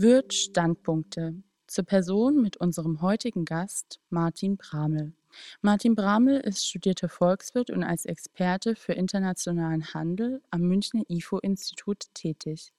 [0.00, 5.12] Wirt Standpunkte zur Person mit unserem heutigen Gast Martin Bramel.
[5.60, 12.72] Martin Bramel ist studierter Volkswirt und als Experte für internationalen Handel am Münchner IFO-Institut tätig.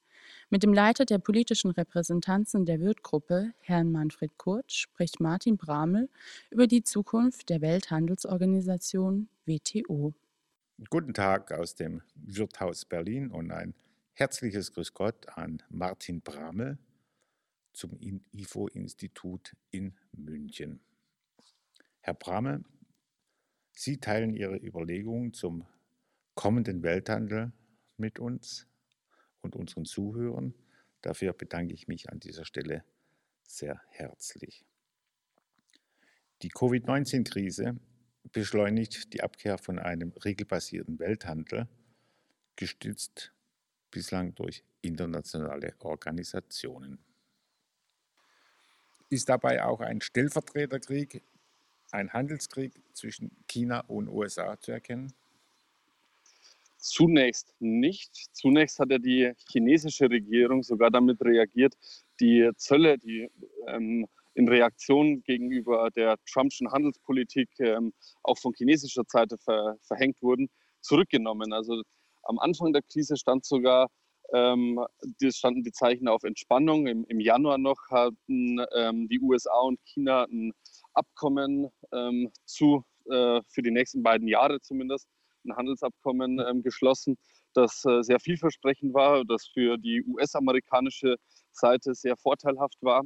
[0.49, 6.07] Mit dem Leiter der politischen Repräsentanzen der Wirtgruppe, Herrn Manfred Kurz, spricht Martin Bramel
[6.51, 10.13] über die Zukunft der Welthandelsorganisation WTO.
[10.89, 13.73] Guten Tag aus dem Wirthaus Berlin und ein
[14.13, 16.77] herzliches Grüß Gott an Martin Bramel
[17.79, 17.97] zum
[18.33, 20.81] IFO-Institut in München.
[22.01, 22.65] Herr Bramel,
[23.71, 25.65] Sie teilen Ihre Überlegungen zum
[26.35, 27.53] kommenden Welthandel
[27.95, 28.67] mit uns
[29.41, 30.53] und unseren Zuhörern.
[31.01, 32.83] Dafür bedanke ich mich an dieser Stelle
[33.43, 34.65] sehr herzlich.
[36.41, 37.79] Die Covid-19-Krise
[38.33, 41.69] beschleunigt die Abkehr von einem regelbasierten Welthandel,
[42.57, 43.33] gestützt
[43.89, 46.99] bislang durch internationale Organisationen.
[49.09, 51.23] Ist dabei auch ein Stellvertreterkrieg,
[51.91, 55.13] ein Handelskrieg zwischen China und USA zu erkennen?
[56.77, 58.29] Zunächst nicht.
[58.33, 61.73] Zunächst hat ja die chinesische Regierung sogar damit reagiert,
[62.19, 63.29] die Zölle, die
[63.67, 70.49] ähm, in Reaktion gegenüber der Trumpschen Handelspolitik ähm, auch von chinesischer Seite ver verhängt wurden,
[70.81, 71.51] zurückgenommen.
[71.51, 71.81] Also
[72.23, 73.89] am Anfang der Krise stand sogar
[74.33, 74.79] ähm,
[75.21, 76.87] die standen die Zeichen auf Entspannung.
[76.87, 80.53] Im, im Januar noch hatten ähm, die USA und China ein
[80.93, 85.07] Abkommen ähm, zu, äh, für die nächsten beiden Jahre zumindest,
[85.45, 87.17] ein Handelsabkommen ähm, geschlossen,
[87.53, 91.15] das äh, sehr vielversprechend war, das für die US-amerikanische
[91.51, 93.03] Seite sehr vorteilhaft war.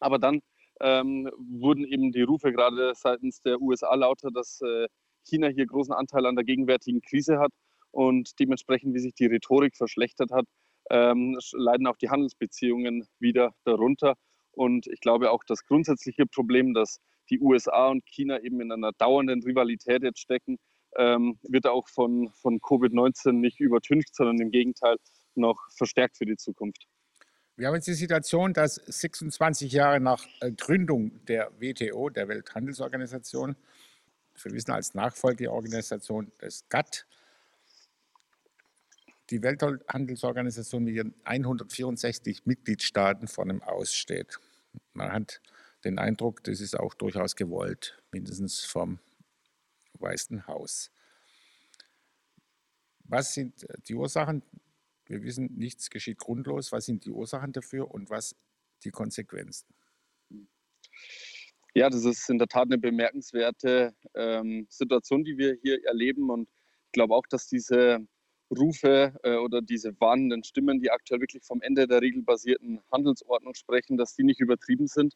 [0.00, 0.40] Aber dann
[0.80, 4.88] ähm, wurden eben die Rufe gerade seitens der USA lauter, dass äh,
[5.24, 7.52] China hier großen Anteil an der gegenwärtigen Krise hat
[7.90, 10.46] und dementsprechend, wie sich die Rhetorik verschlechtert hat,
[10.90, 14.14] ähm, leiden auch die Handelsbeziehungen wieder darunter.
[14.52, 18.92] Und ich glaube auch das grundsätzliche Problem, dass die USA und China eben in einer
[18.92, 20.58] dauernden Rivalität jetzt stecken,
[20.96, 24.96] ähm, wird auch von, von Covid-19 nicht übertüncht, sondern im Gegenteil
[25.34, 26.86] noch verstärkt für die Zukunft.
[27.56, 33.56] Wir haben jetzt die Situation, dass 26 Jahre nach äh, Gründung der WTO, der Welthandelsorganisation,
[34.42, 37.06] wir wissen als Nachfolgeorganisation des GATT,
[39.30, 44.38] die Welthandelsorganisation mit ihren 164 Mitgliedstaaten vor einem Aussteht.
[44.92, 45.40] Man hat
[45.84, 48.98] den Eindruck, das ist auch durchaus gewollt, mindestens vom
[49.94, 50.90] Weißen Haus.
[53.04, 54.42] Was sind die Ursachen?
[55.06, 56.72] Wir wissen, nichts geschieht grundlos.
[56.72, 58.36] Was sind die Ursachen dafür und was
[58.84, 59.66] die Konsequenzen?
[61.74, 66.30] Ja, das ist in der Tat eine bemerkenswerte ähm, Situation, die wir hier erleben.
[66.30, 66.48] Und
[66.86, 68.06] ich glaube auch, dass diese
[68.50, 73.96] Rufe äh, oder diese warnenden Stimmen, die aktuell wirklich vom Ende der regelbasierten Handelsordnung sprechen,
[73.96, 75.14] dass die nicht übertrieben sind.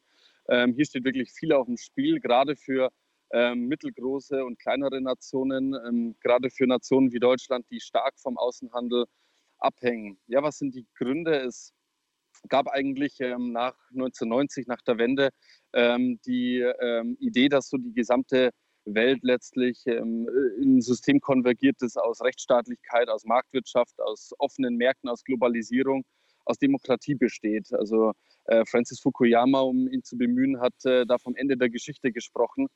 [0.48, 2.90] Ähm, hier steht wirklich viel auf dem Spiel, gerade für
[3.32, 9.06] ähm, mittelgroße und kleinere Nationen, ähm, gerade für Nationen wie Deutschland, die stark vom Außenhandel
[9.58, 10.18] abhängen.
[10.26, 11.36] Ja, was sind die Gründe?
[11.36, 11.72] Es
[12.48, 15.30] gab eigentlich ähm, nach 1990, nach der Wende,
[15.72, 18.50] ähm, die ähm, Idee, dass so die gesamte
[18.84, 20.28] Welt letztlich ähm,
[20.60, 26.04] in ein System konvergiert ist aus Rechtsstaatlichkeit, aus Marktwirtschaft, aus offenen Märkten, aus Globalisierung,
[26.44, 27.72] aus Demokratie besteht.
[27.72, 28.12] Also
[28.46, 32.68] äh, Francis Fukuyama, um ihn zu bemühen, hat äh, da vom Ende der Geschichte gesprochen.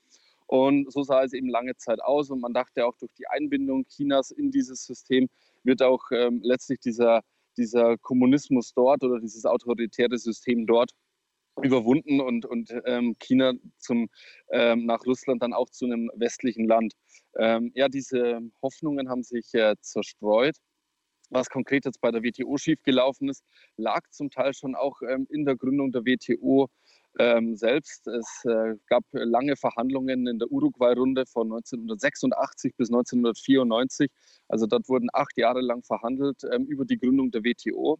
[0.47, 2.31] Und so sah es eben lange Zeit aus.
[2.31, 5.28] Und man dachte auch durch die Einbindung Chinas in dieses System
[5.65, 7.23] wird auch ähm, letztlich dieser,
[7.56, 10.93] dieser Kommunismus dort oder dieses autoritäre System dort
[11.62, 14.09] überwunden und, und ähm, China zum,
[14.50, 16.94] ähm, nach Russland dann auch zu einem westlichen Land.
[17.39, 20.56] Ähm, ja, diese Hoffnungen haben sich äh, zerstreut.
[21.31, 23.43] Was konkret jetzt bei der WTO schiefgelaufen ist,
[23.77, 26.69] lag zum Teil schon auch ähm, in der Gründung der WTO
[27.19, 28.06] ähm, selbst.
[28.06, 34.11] Es äh, gab lange Verhandlungen in der Uruguay-Runde von 1986 bis 1994.
[34.49, 37.99] Also dort wurden acht Jahre lang verhandelt ähm, über die Gründung der WTO.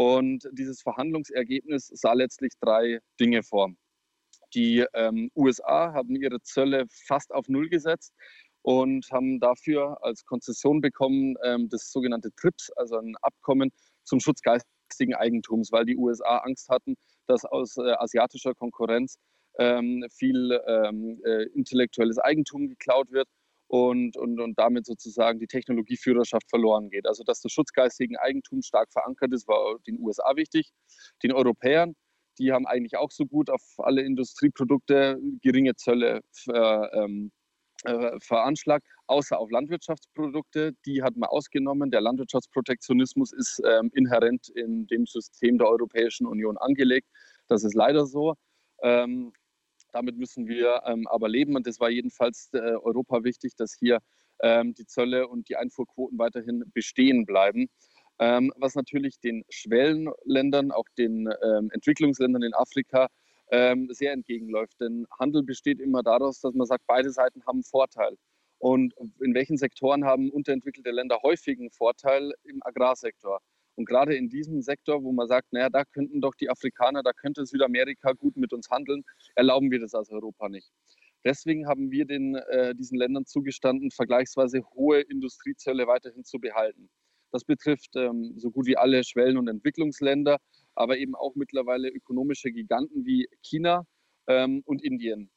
[0.00, 3.68] Und dieses Verhandlungsergebnis sah letztlich drei Dinge vor.
[4.54, 8.14] Die ähm, USA haben ihre Zölle fast auf Null gesetzt
[8.62, 13.72] und haben dafür als Konzession bekommen ähm, das sogenannte TRIPS, also ein Abkommen
[14.04, 16.94] zum Schutz geistigen Eigentums, weil die USA Angst hatten,
[17.26, 19.18] dass aus äh, asiatischer Konkurrenz
[19.58, 23.28] ähm, viel ähm, äh, intellektuelles Eigentum geklaut wird
[23.70, 27.06] und, und, und damit sozusagen die Technologieführerschaft verloren geht.
[27.06, 30.72] Also dass der Schutz geistigen Eigentums stark verankert ist, war den USA wichtig.
[31.22, 31.94] Den Europäern,
[32.40, 36.20] die haben eigentlich auch so gut auf alle Industrieprodukte geringe Zölle
[36.52, 37.18] äh,
[37.84, 40.72] äh, veranschlagt, außer auf Landwirtschaftsprodukte.
[40.84, 41.92] Die hat man ausgenommen.
[41.92, 47.06] Der Landwirtschaftsprotektionismus ist ähm, inhärent in dem System der Europäischen Union angelegt.
[47.46, 48.34] Das ist leider so.
[48.82, 49.32] Ähm,
[49.92, 51.56] damit müssen wir ähm, aber leben.
[51.56, 53.98] Und das war jedenfalls äh, Europa wichtig, dass hier
[54.42, 57.68] ähm, die Zölle und die Einfuhrquoten weiterhin bestehen bleiben.
[58.18, 63.08] Ähm, was natürlich den Schwellenländern, auch den ähm, Entwicklungsländern in Afrika
[63.50, 64.80] ähm, sehr entgegenläuft.
[64.80, 68.16] Denn Handel besteht immer daraus, dass man sagt, beide Seiten haben Vorteil.
[68.58, 72.32] Und in welchen Sektoren haben unterentwickelte Länder häufigen Vorteil?
[72.44, 73.40] Im Agrarsektor.
[73.76, 77.12] Und gerade in diesem Sektor, wo man sagt, naja, da könnten doch die Afrikaner, da
[77.12, 80.70] könnte Südamerika gut mit uns handeln, erlauben wir das als Europa nicht.
[81.24, 86.88] Deswegen haben wir den, äh, diesen Ländern zugestanden, vergleichsweise hohe Industriezölle weiterhin zu behalten.
[87.32, 90.38] Das betrifft ähm, so gut wie alle Schwellen- und Entwicklungsländer,
[90.74, 93.84] aber eben auch mittlerweile ökonomische Giganten wie China
[94.26, 95.30] ähm, und Indien.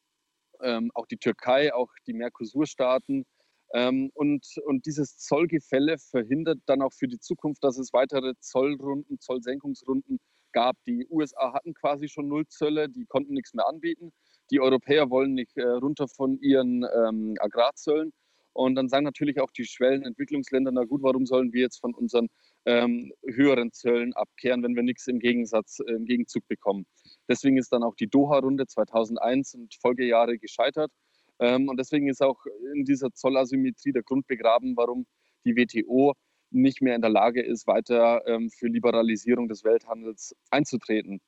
[0.60, 3.24] Ähm, auch die Türkei, auch die Mercosur-Staaten.
[3.74, 9.18] Ähm, und, und dieses Zollgefälle verhindert dann auch für die Zukunft, dass es weitere Zollrunden,
[9.18, 10.20] Zollsenkungsrunden
[10.52, 10.76] gab.
[10.86, 14.12] Die USA hatten quasi schon Nullzölle, die konnten nichts mehr anbieten.
[14.52, 18.12] Die Europäer wollen nicht äh, runter von ihren ähm, Agrarzöllen.
[18.52, 22.28] Und dann sagen natürlich auch die Schwellenentwicklungsländer, na gut, warum sollen wir jetzt von unseren
[22.66, 26.86] ähm, höheren Zöllen abkehren, wenn wir nichts im Gegensatz, äh, im Gegenzug bekommen.
[27.28, 30.92] Deswegen ist dann auch die Doha-Runde 2001 und Folgejahre gescheitert.
[31.40, 32.44] Ähm, und deswegen ist auch
[32.74, 35.06] in dieser Zollasymmetrie der Grund begraben, warum
[35.44, 36.14] die WTO
[36.50, 41.20] nicht mehr in der Lage ist, weiter ähm, für Liberalisierung des Welthandels einzutreten.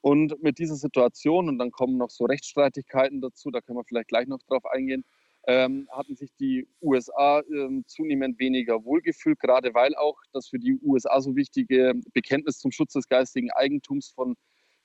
[0.00, 4.08] Und mit dieser Situation, und dann kommen noch so Rechtsstreitigkeiten dazu, da können wir vielleicht
[4.08, 5.04] gleich noch drauf eingehen,
[5.46, 10.78] ähm, hatten sich die USA ähm, zunehmend weniger wohlgefühlt, gerade weil auch das für die
[10.82, 14.36] USA so wichtige Bekenntnis zum Schutz des geistigen Eigentums von,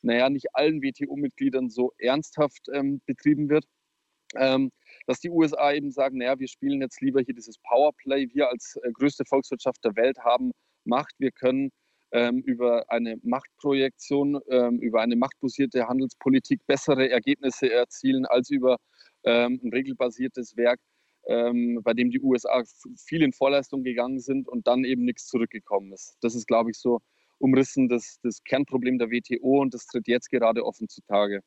[0.01, 3.65] naja, nicht allen WTO-Mitgliedern so ernsthaft ähm, betrieben wird.
[4.35, 4.71] Ähm,
[5.07, 8.27] dass die USA eben sagen, naja, wir spielen jetzt lieber hier dieses Powerplay.
[8.33, 10.51] Wir als äh, größte Volkswirtschaft der Welt haben
[10.83, 11.13] Macht.
[11.19, 11.71] Wir können
[12.11, 18.77] ähm, über eine Machtprojektion, ähm, über eine machtbasierte Handelspolitik bessere Ergebnisse erzielen als über
[19.23, 20.79] ähm, ein regelbasiertes Werk,
[21.27, 22.63] ähm, bei dem die USA
[22.97, 26.17] viel in Vorleistung gegangen sind und dann eben nichts zurückgekommen ist.
[26.21, 27.01] Das ist, glaube ich, so
[27.39, 31.41] umrissen das, das Kernproblem der WTO und das tritt jetzt gerade offen zutage.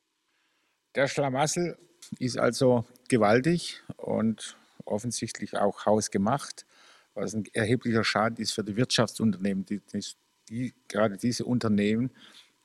[0.94, 1.78] Der Schlamassel
[2.18, 6.66] ist also gewaltig und offensichtlich auch hausgemacht,
[7.14, 9.64] was ein erheblicher Schaden ist für die Wirtschaftsunternehmen.
[9.66, 10.04] Die, die,
[10.48, 12.10] die, gerade diese Unternehmen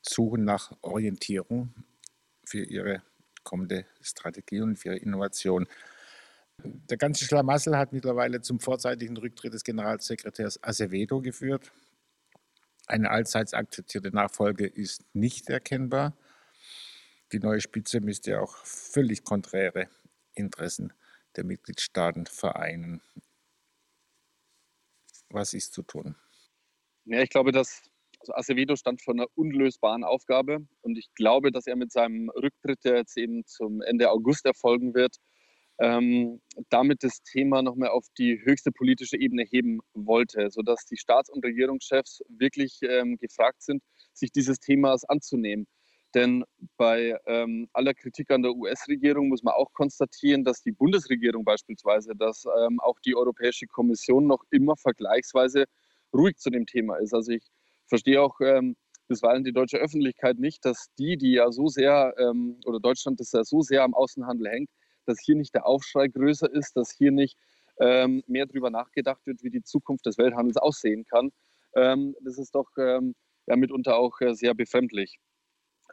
[0.02, 1.74] suchen nach Orientierung
[2.46, 3.02] für ihre
[3.44, 5.68] kommende Strategie und für Innovation.
[6.64, 11.72] Der ganze Schlamassel hat mittlerweile zum vorzeitigen Rücktritt des Generalsekretärs Acevedo geführt.
[12.86, 16.16] Eine allseits akzeptierte Nachfolge ist nicht erkennbar.
[17.34, 19.90] Die neue Spitze müsste auch völlig konträre
[20.36, 20.94] Interessen
[21.36, 23.02] der Mitgliedstaaten vereinen.
[25.30, 26.16] Was ist zu tun?
[27.06, 27.82] Ja, ich glaube, dass
[28.20, 32.86] also Acevedo stand vor einer unlösbaren Aufgabe und ich glaube, dass er mit seinem Rücktritt,
[32.86, 35.18] der jetzt eben zum Ende August erfolgen wird,
[35.80, 36.40] ähm,
[36.70, 41.44] damit das Thema nochmal auf die höchste politische Ebene heben wollte, sodass die Staats- und
[41.44, 43.82] Regierungschefs wirklich ähm, gefragt sind,
[44.14, 45.66] sich dieses Themas anzunehmen.
[46.14, 46.44] Denn
[46.78, 52.16] bei ähm, aller Kritik an der US-Regierung muss man auch konstatieren, dass die Bundesregierung beispielsweise,
[52.16, 55.66] dass ähm, auch die Europäische Kommission noch immer vergleichsweise
[56.14, 57.14] ruhig zu dem Thema ist.
[57.14, 57.48] Also ich
[57.88, 58.76] verstehe auch ähm,
[59.08, 63.32] bisweilen die deutsche Öffentlichkeit nicht, dass die, die ja so sehr, ähm, oder Deutschland, das
[63.32, 64.70] ja so sehr am Außenhandel hängt,
[65.06, 67.38] dass hier nicht der Aufschrei größer ist, dass hier nicht
[67.80, 71.32] ähm, mehr darüber nachgedacht wird, wie die Zukunft des Welthandels aussehen kann.
[71.76, 75.20] Ähm, das ist doch ja mitunter auch äh, sehr befremdlich.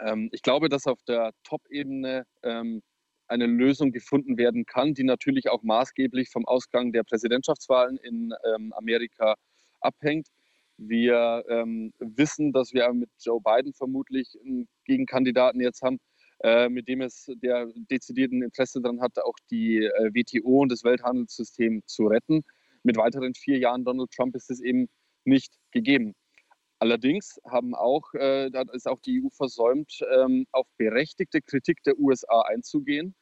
[0.00, 2.82] Ähm, ich glaube, dass auf der Top-Ebene ähm,
[3.28, 8.34] eine Lösung gefunden werden kann, die natürlich auch maßgeblich vom Ausgang der Präsidentschaftswahlen in
[8.72, 9.36] Amerika
[9.80, 10.26] abhängt.
[10.78, 15.98] Wir ähm, wissen, dass wir mit Joe Biden vermutlich einen Gegenkandidaten jetzt haben,
[16.42, 20.82] äh, mit dem es der dezidierten Interesse daran hat, auch die äh, WTO und das
[20.82, 22.42] Welthandelssystem zu retten.
[22.82, 24.88] Mit weiteren vier Jahren Donald Trump ist es eben
[25.24, 26.14] nicht gegeben.
[26.80, 31.98] Allerdings haben auch, äh, hat es auch die EU versäumt, ähm, auf berechtigte Kritik der
[31.98, 33.14] USA einzugehen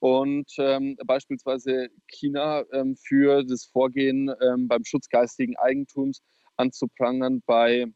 [0.00, 6.20] und ähm, beispielsweise China ähm, für das Vorgehen ähm, beim Schutz geistigen Eigentums
[6.56, 7.86] anzuprangern bei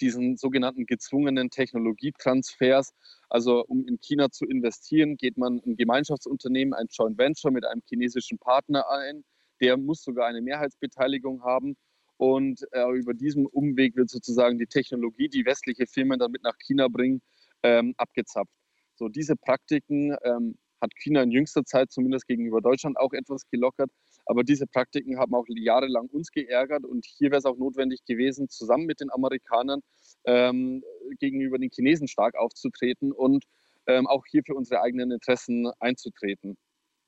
[0.00, 2.92] diesen sogenannten gezwungenen Technologietransfers.
[3.28, 7.82] Also um in China zu investieren, geht man ein Gemeinschaftsunternehmen, ein Joint Venture mit einem
[7.88, 9.24] chinesischen Partner ein.
[9.60, 11.76] Der muss sogar eine Mehrheitsbeteiligung haben.
[12.18, 16.88] Und äh, über diesen Umweg wird sozusagen die Technologie, die westliche Firmen damit nach China
[16.88, 17.22] bringen,
[17.62, 18.52] ähm, abgezapft.
[18.96, 23.90] So diese Praktiken ähm, hat China in jüngster Zeit zumindest gegenüber Deutschland auch etwas gelockert.
[24.26, 28.48] Aber diese Praktiken haben auch jahrelang uns geärgert und hier wäre es auch notwendig gewesen,
[28.48, 29.80] zusammen mit den Amerikanern
[30.24, 30.82] ähm,
[31.18, 33.44] gegenüber den Chinesen stark aufzutreten und
[33.86, 36.56] ähm, auch hier für unsere eigenen Interessen einzutreten.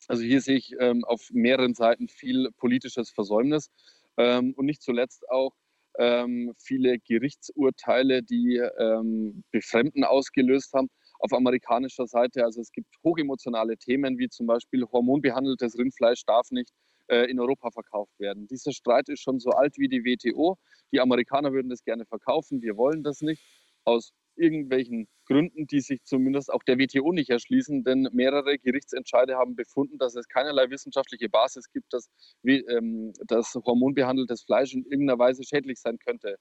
[0.09, 3.71] Also hier sehe ich ähm, auf mehreren Seiten viel politisches Versäumnis
[4.17, 5.53] ähm, und nicht zuletzt auch
[5.99, 10.89] ähm, viele Gerichtsurteile, die ähm, Befremden ausgelöst haben
[11.19, 12.45] auf amerikanischer Seite.
[12.45, 16.71] Also es gibt hochemotionale Themen wie zum Beispiel hormonbehandeltes Rindfleisch darf nicht
[17.09, 18.47] äh, in Europa verkauft werden.
[18.47, 20.57] Dieser Streit ist schon so alt wie die WTO.
[20.93, 23.43] Die Amerikaner würden das gerne verkaufen, wir wollen das nicht.
[23.85, 29.55] Aus irgendwelchen Gründen, die sich zumindest auch der WTO nicht erschließen, denn mehrere Gerichtsentscheide haben
[29.55, 32.09] befunden, dass es keinerlei wissenschaftliche Basis gibt, dass,
[32.45, 36.37] ähm, dass hormonbehandeltes Fleisch in irgendeiner Weise schädlich sein könnte.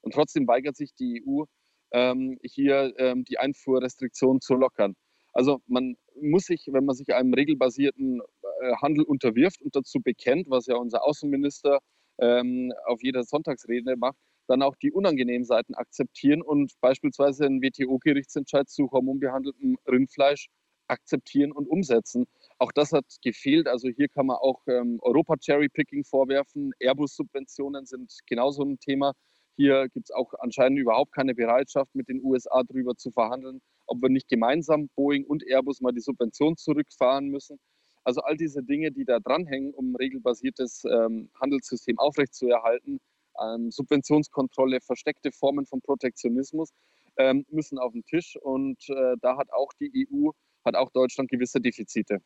[0.00, 1.44] Und trotzdem weigert sich die EU,
[1.92, 4.94] ähm, hier ähm, die Einfuhrrestriktionen zu lockern.
[5.32, 10.48] Also man muss sich, wenn man sich einem regelbasierten äh, Handel unterwirft und dazu bekennt,
[10.48, 11.78] was ja unser Außenminister
[12.18, 18.68] ähm, auf jeder Sonntagsrede macht, dann auch die unangenehmen Seiten akzeptieren und beispielsweise einen WTO-Gerichtsentscheid
[18.68, 20.48] zu hormonbehandeltem Rindfleisch
[20.88, 22.26] akzeptieren und umsetzen.
[22.58, 23.68] Auch das hat gefehlt.
[23.68, 26.72] Also hier kann man auch ähm, Europa-Cherry-Picking vorwerfen.
[26.78, 29.12] Airbus-Subventionen sind genauso ein Thema.
[29.56, 34.02] Hier gibt es auch anscheinend überhaupt keine Bereitschaft, mit den USA darüber zu verhandeln, ob
[34.02, 37.58] wir nicht gemeinsam Boeing und Airbus mal die Subvention zurückfahren müssen.
[38.02, 43.00] Also all diese Dinge, die da dranhängen, um ein regelbasiertes ähm, Handelssystem aufrechtzuerhalten,
[43.42, 46.70] ähm, Subventionskontrolle, versteckte Formen von Protektionismus
[47.16, 48.36] ähm, müssen auf den Tisch.
[48.40, 50.30] Und äh, da hat auch die EU,
[50.64, 52.18] hat auch Deutschland gewisse Defizite.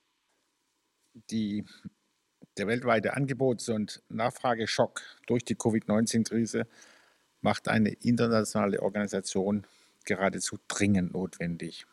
[1.30, 1.64] Die,
[2.56, 6.66] der weltweite Angebots- und Nachfrageschock durch die Covid-19-Krise
[7.40, 9.66] macht eine internationale Organisation
[10.04, 11.86] geradezu dringend notwendig.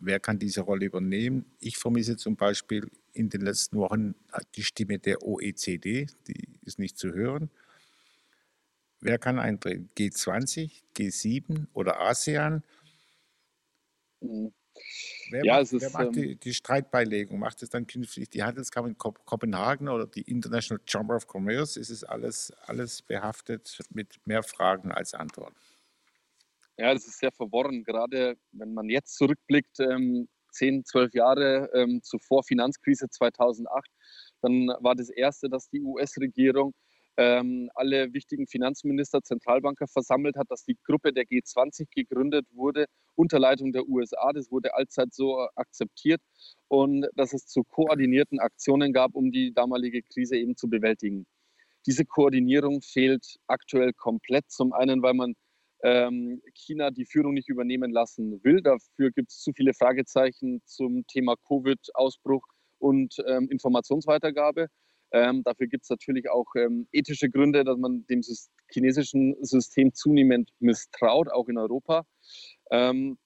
[0.00, 1.44] Wer kann diese Rolle übernehmen?
[1.58, 4.14] Ich vermisse zum Beispiel in den letzten Wochen
[4.54, 7.50] die Stimme der OECD, die ist nicht zu hören.
[9.00, 9.90] Wer kann eintreten?
[9.96, 12.64] G20, G7 oder ASEAN?
[14.20, 14.52] Mhm.
[15.30, 17.38] Wer ja, macht, wer ist, macht die, ähm die, Streitbeilegung?
[17.38, 21.78] Macht es dann künftig die Handelskammer in Kopenhagen oder die International Chamber of Commerce?
[21.78, 25.56] Ist es alles, alles behaftet mit mehr Fragen als Antworten?
[26.76, 32.00] Ja, das ist sehr verworren, gerade wenn man jetzt zurückblickt, ähm, 10, 12 Jahre ähm,
[32.02, 33.90] zuvor Finanzkrise 2008,
[34.42, 36.74] dann war das Erste, dass die US-Regierung
[37.18, 43.40] ähm, alle wichtigen Finanzminister, Zentralbanker versammelt hat, dass die Gruppe der G20 gegründet wurde unter
[43.40, 44.32] Leitung der USA.
[44.32, 46.20] Das wurde allzeit so akzeptiert
[46.68, 51.26] und dass es zu koordinierten Aktionen gab, um die damalige Krise eben zu bewältigen.
[51.86, 54.48] Diese Koordinierung fehlt aktuell komplett.
[54.48, 55.34] Zum einen, weil man
[55.82, 58.62] ähm, China die Führung nicht übernehmen lassen will.
[58.62, 62.46] Dafür gibt es zu viele Fragezeichen zum Thema Covid-Ausbruch
[62.78, 64.68] und ähm, Informationsweitergabe.
[65.12, 68.20] Ähm, dafür gibt es natürlich auch ähm, ethische Gründe, dass man dem
[68.70, 72.04] chinesischen System zunehmend misstraut, auch in Europa.
[72.70, 73.18] Ähm,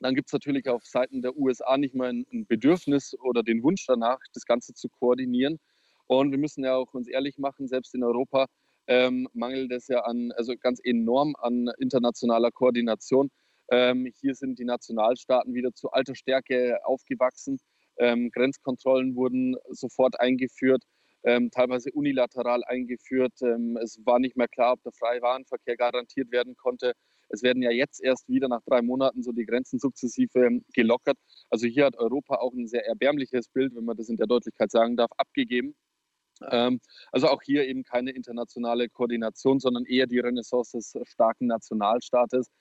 [0.00, 3.62] dann gibt es natürlich auf Seiten der USA nicht mal ein, ein, Bedürfnis oder den
[3.62, 5.58] Wunsch danach, das Ganze zu koordinieren.
[6.06, 8.46] Und wir müssen ja auch uns ehrlich machen, selbst in Europa
[8.86, 13.30] ähm, mangelt es ja an, also ganz enorm an internationaler Koordination.
[13.70, 17.58] Ähm, hier sind die Nationalstaaten wieder zu alter Stärke aufgewachsen.
[17.98, 20.84] Ähm, Grenzkontrollen wurden sofort eingeführt
[21.26, 23.34] ähm, teilweise unilateral eingeführt.
[23.42, 26.92] Ähm, es war nicht mehr klar, ob der freie Warenverkehr garantiert werden konnte.
[27.28, 31.18] Es werden ja jetzt erst wieder nach drei Monaten so die Grenzen sukzessive ähm, gelockert.
[31.50, 34.70] Also hier hat Europa auch ein sehr erbärmliches Bild, wenn man das in der Deutlichkeit
[34.70, 35.74] sagen darf, abgegeben.
[36.48, 36.80] Ähm,
[37.10, 42.52] also auch hier eben keine internationale Koordination, sondern eher die Renaissance des starken Nationalstaates.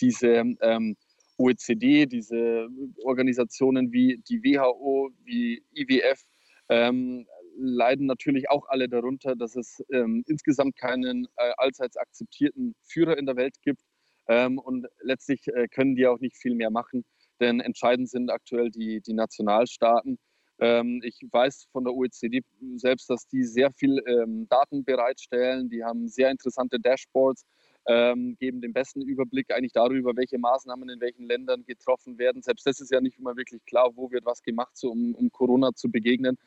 [0.00, 0.96] Diese ähm,
[1.38, 2.68] OECD, diese
[3.02, 6.22] Organisationen wie die WHO, wie IWF,
[6.68, 7.26] ähm,
[7.56, 13.26] leiden natürlich auch alle darunter, dass es ähm, insgesamt keinen äh, allseits akzeptierten Führer in
[13.26, 13.82] der Welt gibt.
[14.28, 17.04] Ähm, und letztlich äh, können die auch nicht viel mehr machen,
[17.40, 20.18] denn entscheidend sind aktuell die, die Nationalstaaten.
[20.60, 22.42] Ähm, ich weiß von der OECD
[22.76, 25.68] selbst, dass die sehr viel ähm, Daten bereitstellen.
[25.68, 27.44] Die haben sehr interessante Dashboards,
[27.86, 32.42] ähm, geben den besten Überblick eigentlich darüber, welche Maßnahmen in welchen Ländern getroffen werden.
[32.42, 35.32] Selbst das ist ja nicht immer wirklich klar, wo wird was gemacht, so um, um
[35.32, 36.38] Corona zu begegnen.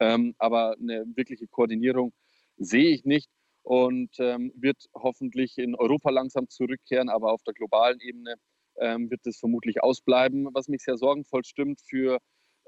[0.00, 2.12] Ähm, aber eine wirkliche Koordinierung
[2.56, 3.28] sehe ich nicht
[3.62, 8.34] und ähm, wird hoffentlich in Europa langsam zurückkehren, aber auf der globalen Ebene
[8.76, 12.18] ähm, wird es vermutlich ausbleiben, was mich sehr sorgenvoll stimmt für,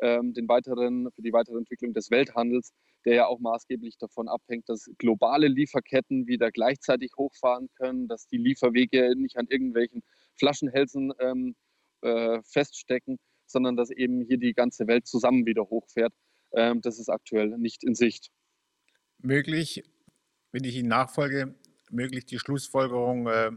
[0.01, 2.73] ähm, den weiteren, für die weitere Entwicklung des Welthandels,
[3.05, 8.39] der ja auch maßgeblich davon abhängt, dass globale Lieferketten wieder gleichzeitig hochfahren können, dass die
[8.39, 10.03] Lieferwege nicht an irgendwelchen
[10.39, 11.57] Flaschenhälsen ähm,
[12.03, 16.13] äh, feststecken, sondern dass eben hier die ganze Welt zusammen wieder hochfährt.
[16.57, 18.33] Ähm, das ist aktuell nicht in Sicht.
[19.19, 19.85] Möglich,
[20.53, 21.55] wenn ich Ihnen nachfolge,
[21.91, 23.51] möglich die Schlussfolgerung, äh,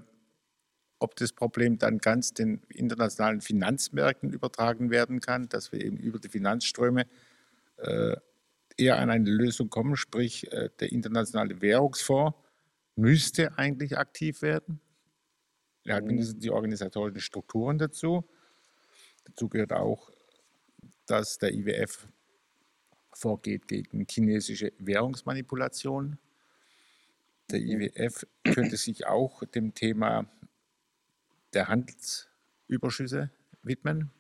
[1.00, 6.20] ob das Problem dann ganz den internationalen Finanzmärkten übertragen werden kann, dass wir eben über
[6.20, 7.08] die Finanzströme
[7.77, 8.18] äh,
[8.77, 12.38] eher an eine Lösung kommen, sprich äh, der internationale Währungsfonds
[12.96, 14.82] müsste eigentlich aktiv werden.
[15.86, 16.10] Er hat mhm.
[16.10, 18.29] mindestens die organisatorischen Strukturen dazu.
[19.24, 20.12] Dazu gehört auch,
[21.06, 22.08] dass der IWF
[23.19, 26.17] vorgeht gegen chinesische Währungsmanipulation.
[27.51, 27.59] Der.
[27.59, 30.25] IWF könnte sich auch dem Thema
[31.53, 33.29] der Handelsüberschüsse
[33.63, 34.11] widmen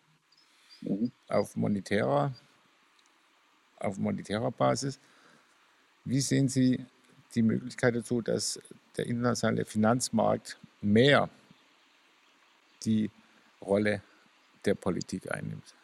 [0.81, 1.11] mhm.
[1.27, 2.33] auf monetärer,
[3.77, 4.99] auf monetärer Basis.
[6.05, 6.85] Wie sehen Sie
[7.35, 8.59] die Möglichkeit dazu, dass
[8.97, 11.29] der internationale Finanzmarkt mehr
[12.83, 13.11] die
[13.61, 14.01] Rolle
[14.65, 15.75] der Politik einnimmt?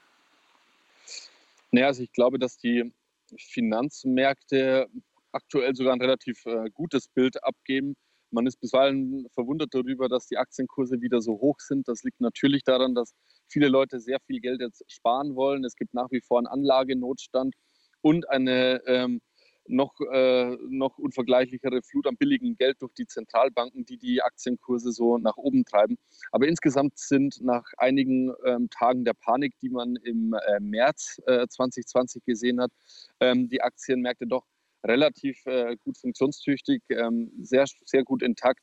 [1.72, 2.92] Naja, also ich glaube, dass die
[3.38, 4.88] Finanzmärkte
[5.32, 7.96] aktuell sogar ein relativ äh, gutes Bild abgeben.
[8.32, 11.88] Man ist bisweilen verwundert darüber, dass die Aktienkurse wieder so hoch sind.
[11.88, 13.14] Das liegt natürlich daran, dass
[13.48, 15.64] viele Leute sehr viel Geld jetzt sparen wollen.
[15.64, 17.54] Es gibt nach wie vor einen Anlagenotstand
[18.02, 19.22] und eine ähm,
[19.68, 25.18] noch, äh, noch unvergleichlichere Flut an billigem Geld durch die Zentralbanken, die die Aktienkurse so
[25.18, 25.98] nach oben treiben.
[26.32, 31.48] Aber insgesamt sind nach einigen ähm, Tagen der Panik, die man im äh, März äh,
[31.48, 32.72] 2020 gesehen hat,
[33.20, 34.46] ähm, die Aktienmärkte doch
[34.84, 38.62] relativ äh, gut funktionstüchtig, ähm, sehr, sehr gut intakt.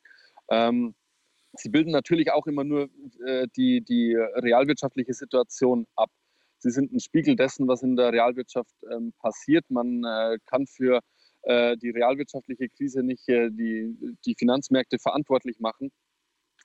[0.51, 0.95] Ähm,
[1.55, 2.89] sie bilden natürlich auch immer nur
[3.27, 6.11] äh, die, die realwirtschaftliche Situation ab.
[6.63, 9.65] Sie sind ein Spiegel dessen, was in der Realwirtschaft ähm, passiert.
[9.69, 11.01] Man äh, kann für
[11.43, 15.91] äh, die realwirtschaftliche Krise nicht äh, die, die Finanzmärkte verantwortlich machen.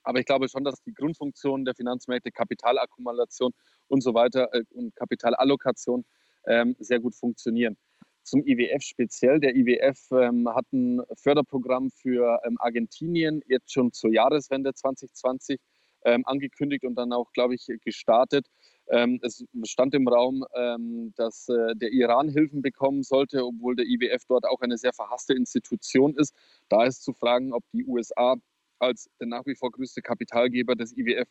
[0.03, 3.53] Aber ich glaube schon, dass die Grundfunktionen der Finanzmärkte, Kapitalakkumulation
[3.87, 6.05] und so weiter äh, und Kapitalallokation
[6.45, 7.75] ähm, sehr gut funktionieren.
[8.21, 9.39] Zum IWF speziell.
[9.39, 15.59] Der IWF ähm, hat ein Förderprogramm für ähm, Argentinien jetzt schon zur Jahreswende 2020
[16.05, 18.47] ähm, angekündigt und dann auch, glaube ich, gestartet.
[18.89, 23.85] Ähm, es stand im Raum, ähm, dass äh, der Iran Hilfen bekommen sollte, obwohl der
[23.85, 26.33] IWF dort auch eine sehr verhasste Institution ist.
[26.69, 28.35] Da ist zu fragen, ob die USA
[28.79, 31.27] als der nach wie vor größte Kapitalgeber des IWF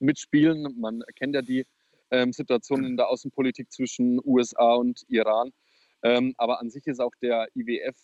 [0.00, 0.74] mitspielen.
[0.78, 1.66] Man kennt ja die
[2.10, 5.52] ähm, Situation in der Außenpolitik zwischen USA und Iran.
[6.02, 7.96] Ähm, aber an sich ist auch der IWF,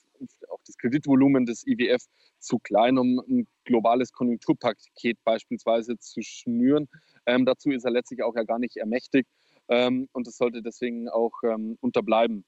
[0.50, 2.02] auch das Kreditvolumen des IWF
[2.38, 6.88] zu klein, um ein globales Konjunkturpaket beispielsweise zu schnüren.
[7.26, 9.28] Ähm, dazu ist er letztlich auch ja gar nicht ermächtigt
[9.68, 12.44] ähm, und es sollte deswegen auch ähm, unterbleiben.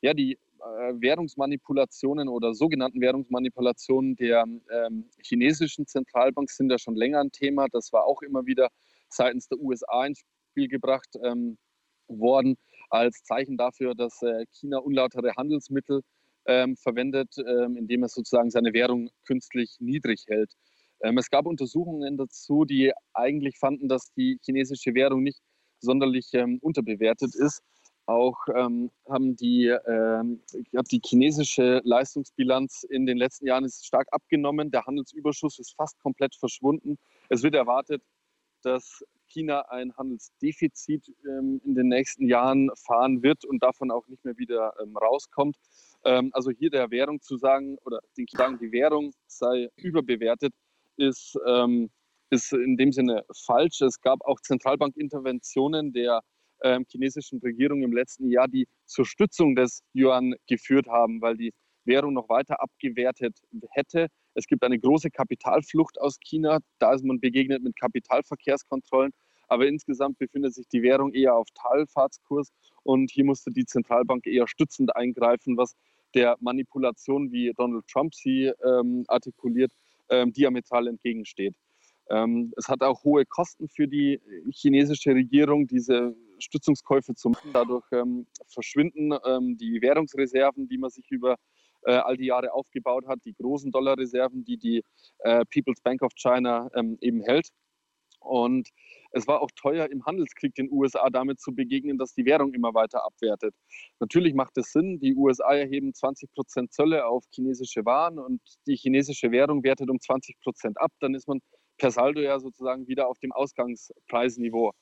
[0.00, 7.20] Ja, die äh, Währungsmanipulationen oder sogenannten Währungsmanipulationen der ähm, chinesischen Zentralbank sind ja schon länger
[7.20, 7.66] ein Thema.
[7.70, 8.68] Das war auch immer wieder
[9.08, 11.58] seitens der USA ins Spiel gebracht ähm,
[12.08, 12.56] worden
[12.90, 16.02] als Zeichen dafür, dass äh, China unlautere Handelsmittel
[16.46, 20.52] ähm, verwendet, ähm, indem es sozusagen seine Währung künstlich niedrig hält.
[21.02, 25.40] Ähm, es gab Untersuchungen dazu, die eigentlich fanden, dass die chinesische Währung nicht
[25.80, 27.62] sonderlich ähm, unterbewertet ist.
[28.06, 30.42] Auch ähm, haben die, ähm,
[30.90, 34.70] die chinesische Leistungsbilanz in den letzten Jahren ist stark abgenommen.
[34.70, 36.98] Der Handelsüberschuss ist fast komplett verschwunden.
[37.30, 38.02] Es wird erwartet,
[38.62, 44.24] dass China ein Handelsdefizit ähm, in den nächsten Jahren fahren wird und davon auch nicht
[44.24, 45.56] mehr wieder ähm, rauskommt.
[46.04, 50.52] Ähm, also hier der Währung zu sagen oder den sagen, die Währung sei überbewertet,
[50.96, 51.90] ist, ähm,
[52.30, 53.80] ist in dem Sinne falsch.
[53.80, 56.20] Es gab auch Zentralbankinterventionen der
[56.62, 61.52] ähm, chinesischen Regierung im letzten Jahr, die zur Stützung des Yuan geführt haben, weil die
[61.84, 63.36] Währung noch weiter abgewertet
[63.70, 64.08] hätte.
[64.34, 66.58] Es gibt eine große Kapitalflucht aus China.
[66.78, 69.12] Da ist man begegnet mit Kapitalverkehrskontrollen.
[69.48, 72.50] Aber insgesamt befindet sich die Währung eher auf Talfahrtskurs
[72.82, 75.74] und hier musste die Zentralbank eher stützend eingreifen, was
[76.14, 79.72] der Manipulation, wie Donald Trump sie ähm, artikuliert,
[80.08, 81.54] ähm, diametral entgegensteht.
[82.10, 87.50] Ähm, es hat auch hohe Kosten für die chinesische Regierung, diese Stützungskäufe zu machen.
[87.52, 91.36] Dadurch ähm, verschwinden ähm, die Währungsreserven, die man sich über
[91.82, 94.82] äh, all die Jahre aufgebaut hat, die großen Dollarreserven, die die
[95.20, 97.48] äh, People's Bank of China ähm, eben hält.
[98.24, 98.70] Und
[99.12, 102.74] es war auch teuer im Handelskrieg den USA damit zu begegnen, dass die Währung immer
[102.74, 103.54] weiter abwertet.
[104.00, 108.76] Natürlich macht es Sinn, die USA erheben 20 Prozent Zölle auf chinesische Waren und die
[108.76, 110.90] chinesische Währung wertet um 20 Prozent ab.
[111.00, 111.40] Dann ist man
[111.78, 114.72] per Saldo ja sozusagen wieder auf dem Ausgangspreisniveau.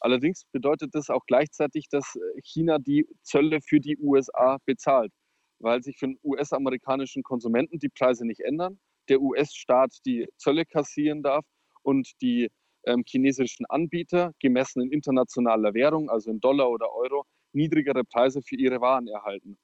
[0.00, 5.12] Allerdings bedeutet das auch gleichzeitig, dass China die Zölle für die USA bezahlt,
[5.58, 11.22] weil sich für den US-amerikanischen Konsumenten die Preise nicht ändern, der US-Staat die Zölle kassieren
[11.22, 11.44] darf
[11.82, 12.50] und die
[12.86, 18.56] ähm, chinesischen Anbieter, gemessen in internationaler Währung, also in Dollar oder Euro, niedrigere Preise für
[18.56, 19.58] ihre Waren erhalten.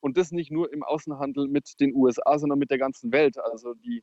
[0.00, 3.36] Und das nicht nur im Außenhandel mit den USA, sondern mit der ganzen Welt.
[3.38, 4.02] Also die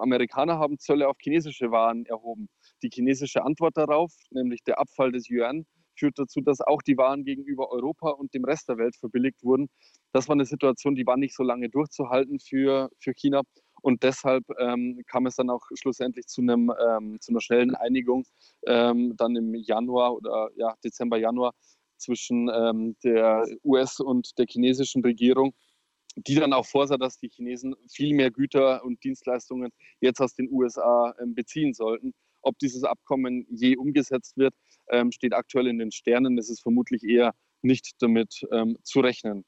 [0.00, 2.48] Amerikaner haben Zölle auf chinesische Waren erhoben.
[2.82, 5.66] Die chinesische Antwort darauf, nämlich der Abfall des Yuan,
[5.98, 9.68] führt dazu, dass auch die Waren gegenüber Europa und dem Rest der Welt verbilligt wurden.
[10.12, 13.42] Das war eine Situation, die war nicht so lange durchzuhalten für, für China.
[13.82, 18.24] Und deshalb ähm, kam es dann auch schlussendlich zu, einem, ähm, zu einer schnellen Einigung
[18.66, 21.52] ähm, dann im Januar oder ja, Dezember, Januar
[21.98, 25.52] zwischen ähm, der US- und der chinesischen Regierung,
[26.16, 30.48] die dann auch vorsah, dass die Chinesen viel mehr Güter und Dienstleistungen jetzt aus den
[30.50, 32.14] USA ähm, beziehen sollten.
[32.42, 34.54] Ob dieses Abkommen je umgesetzt wird,
[34.90, 36.38] ähm, steht aktuell in den Sternen.
[36.38, 38.44] Es ist vermutlich eher nicht damit
[38.82, 39.44] zu rechnen.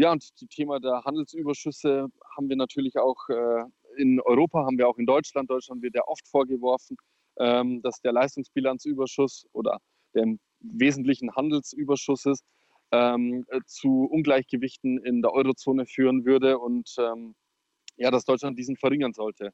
[0.00, 2.06] Ja, und das Thema der Handelsüberschüsse
[2.36, 3.64] haben wir natürlich auch äh,
[3.96, 5.50] in Europa, haben wir auch in Deutschland.
[5.50, 6.96] Deutschland wird ja oft vorgeworfen,
[7.40, 9.78] ähm, dass der Leistungsbilanzüberschuss oder
[10.14, 12.44] der im Wesentlichen Handelsüberschusses
[12.92, 17.34] ähm, äh, zu Ungleichgewichten in der Eurozone führen würde und ähm,
[17.96, 19.50] ja, dass Deutschland diesen verringern sollte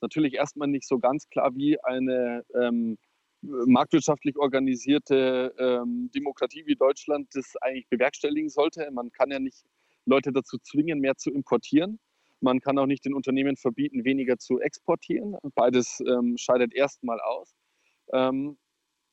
[0.00, 2.96] natürlich erstmal nicht so ganz klar, wie eine ähm,
[3.42, 8.90] marktwirtschaftlich organisierte ähm, Demokratie wie Deutschland das eigentlich bewerkstelligen sollte.
[8.90, 9.64] Man kann ja nicht
[10.06, 11.98] Leute dazu zwingen, mehr zu importieren.
[12.40, 15.36] Man kann auch nicht den Unternehmen verbieten, weniger zu exportieren.
[15.54, 17.54] Beides ähm, scheidet erstmal aus.
[18.12, 18.58] Ähm,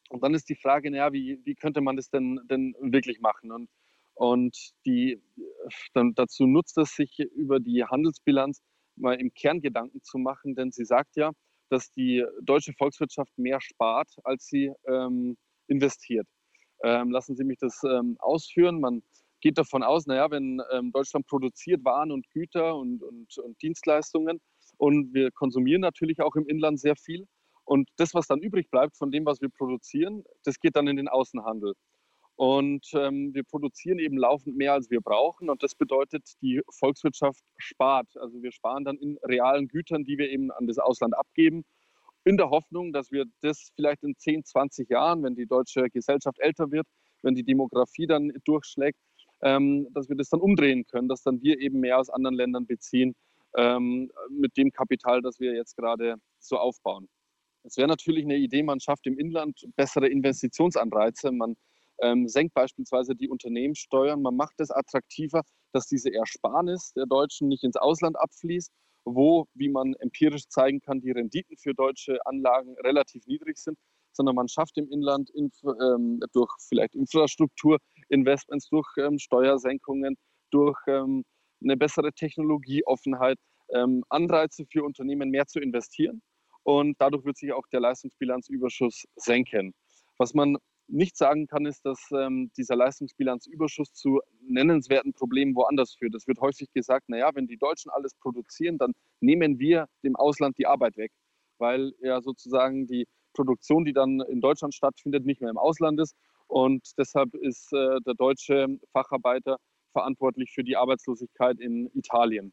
[0.10, 3.52] und dann ist die Frage, naja, wie, wie könnte man das denn, denn wirklich machen?
[3.52, 3.70] Und,
[4.16, 5.22] und die,
[5.94, 8.62] dann, dazu nutzt es sich über die Handelsbilanz
[8.98, 11.32] mal im Kerngedanken zu machen, denn sie sagt ja,
[11.70, 16.28] dass die deutsche Volkswirtschaft mehr spart, als sie ähm, investiert.
[16.84, 18.82] Ähm, lassen Sie mich das ähm, ausführen.
[18.82, 19.04] Man
[19.42, 24.40] geht davon aus, naja, wenn ähm, Deutschland produziert Waren und Güter und, und, und Dienstleistungen
[24.78, 27.28] und wir konsumieren natürlich auch im Inland sehr viel.
[27.66, 30.98] Und das, was dann übrig bleibt von dem, was wir produzieren, das geht dann in
[30.98, 31.74] den Außenhandel.
[32.36, 35.50] Und ähm, wir produzieren eben laufend mehr, als wir brauchen.
[35.50, 38.08] Und das bedeutet, die Volkswirtschaft spart.
[38.18, 41.64] Also wir sparen dann in realen Gütern, die wir eben an das Ausland abgeben,
[42.24, 46.40] in der Hoffnung, dass wir das vielleicht in 10, 20 Jahren, wenn die deutsche Gesellschaft
[46.40, 46.88] älter wird,
[47.22, 48.98] wenn die Demografie dann durchschlägt,
[49.42, 53.16] dass wir das dann umdrehen können, dass dann wir eben mehr aus anderen Ländern beziehen
[53.58, 57.10] ähm, mit dem Kapital, das wir jetzt gerade so aufbauen.
[57.64, 61.56] Es wäre natürlich eine Idee, man schafft im Inland bessere Investitionsanreize, man
[62.02, 64.22] ähm, senkt beispielsweise die Unternehmenssteuern.
[64.22, 68.72] Man macht es attraktiver, dass diese Ersparnis der Deutschen nicht ins Ausland abfließt,
[69.06, 73.78] wo, wie man empirisch zeigen kann, die Renditen für deutsche Anlagen relativ niedrig sind,
[74.14, 76.96] sondern man schafft im Inland inf ähm, durch vielleicht
[78.12, 80.16] Infrastrukturinvestments, durch ähm, Steuersenkungen,
[80.52, 81.24] durch ähm,
[81.64, 83.38] eine bessere Technologieoffenheit
[83.74, 86.22] ähm, Anreize für Unternehmen mehr zu investieren.
[86.64, 89.74] Und dadurch wird sich auch der Leistungsbilanzüberschuss senken.
[90.18, 96.14] Was man nicht sagen kann, ist, dass ähm, dieser Leistungsbilanzüberschuss zu nennenswerten Problemen woanders führt.
[96.16, 100.58] Es wird häufig gesagt, naja, wenn die Deutschen alles produzieren, dann nehmen wir dem Ausland
[100.58, 101.12] die Arbeit weg,
[101.60, 106.16] weil ja sozusagen die Produktion, die dann in Deutschland stattfindet, nicht mehr im Ausland ist.
[106.52, 109.58] Und deshalb ist äh, der deutsche Facharbeiter
[109.94, 112.52] verantwortlich für die Arbeitslosigkeit in Italien.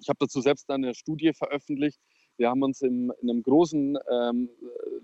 [0.00, 2.00] Ich habe dazu selbst eine Studie veröffentlicht.
[2.36, 4.50] Wir haben uns in, in einem großen ähm,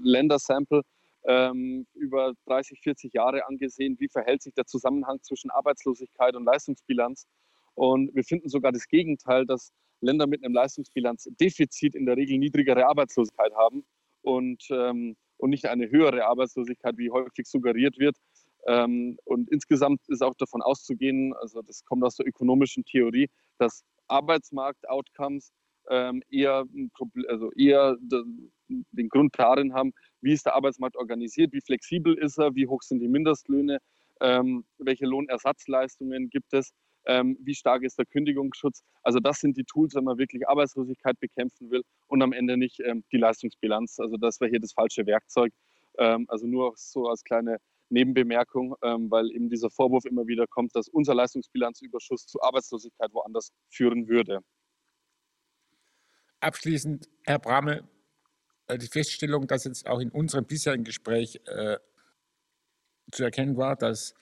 [0.03, 0.83] Ländersample
[1.27, 7.29] ähm, über 30, 40 Jahre angesehen, wie verhält sich der Zusammenhang zwischen Arbeitslosigkeit und Leistungsbilanz.
[7.75, 12.85] Und wir finden sogar das Gegenteil, dass Länder mit einem Leistungsbilanzdefizit in der Regel niedrigere
[12.85, 13.85] Arbeitslosigkeit haben
[14.23, 18.17] und, ähm, und nicht eine höhere Arbeitslosigkeit, wie häufig suggeriert wird.
[18.67, 23.29] Ähm, und insgesamt ist auch davon auszugehen, also das kommt aus der ökonomischen Theorie,
[23.59, 25.53] dass Arbeitsmarkt-Outcomes
[25.91, 26.65] ähm, eher,
[27.29, 27.99] also eher
[28.71, 32.81] den Grund darin haben, wie ist der Arbeitsmarkt organisiert, wie flexibel ist er, wie hoch
[32.81, 33.81] sind die Mindestlöhne,
[34.23, 36.73] ähm, welche Lohnersatzleistungen gibt es,
[37.07, 38.83] ähm, wie stark ist der Kündigungsschutz.
[39.03, 42.81] Also das sind die Tools, wenn man wirklich Arbeitslosigkeit bekämpfen will und am Ende nicht
[42.81, 43.99] ähm, die Leistungsbilanz.
[43.99, 45.53] Also das wäre hier das falsche Werkzeug.
[45.99, 47.59] Ähm, also nur so als kleine
[47.91, 53.53] Nebenbemerkung, ähm, weil eben dieser Vorwurf immer wieder kommt, dass unser Leistungsbilanzüberschuss zu Arbeitslosigkeit woanders
[53.69, 54.41] führen würde.
[56.41, 57.85] Abschließend, Herr Brammel,
[58.67, 61.79] äh, die Feststellung, dass jetzt auch in unserem bisherigen Gespräch äh,
[63.13, 64.15] zu erkennen war, dass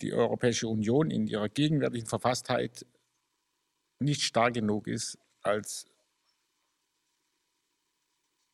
[0.00, 2.86] die Europäische Union in ihrer gegenwärtigen Verfasstheit
[4.00, 5.86] nicht stark genug ist, als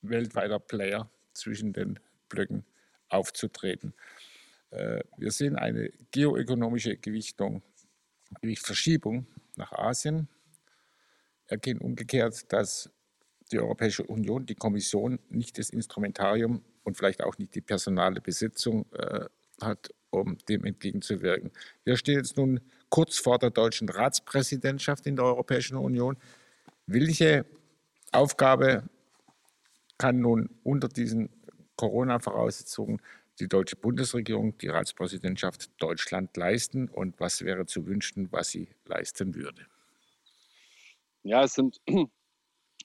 [0.02, 1.98] weltweiter Player zwischen den
[2.28, 2.64] Blöcken
[3.08, 3.94] aufzutreten.
[4.70, 7.62] Äh, wir sehen eine geoökonomische Gewichtung,
[8.40, 9.26] Gewichtverschiebung
[9.56, 10.28] nach Asien.
[11.46, 12.90] Erkennen umgekehrt, dass
[13.50, 18.86] die Europäische Union, die Kommission, nicht das Instrumentarium und vielleicht auch nicht die personale Besitzung
[18.92, 19.26] äh,
[19.60, 21.50] hat, um dem entgegenzuwirken.
[21.84, 26.16] Wir stehen jetzt nun kurz vor der deutschen Ratspräsidentschaft in der Europäischen Union.
[26.86, 27.46] Welche
[28.12, 28.84] Aufgabe
[29.98, 31.30] kann nun unter diesen
[31.76, 33.00] Corona-Voraussetzungen
[33.38, 39.34] die deutsche Bundesregierung, die Ratspräsidentschaft Deutschland leisten und was wäre zu wünschen, was sie leisten
[39.34, 39.66] würde?
[41.22, 41.80] Ja, es sind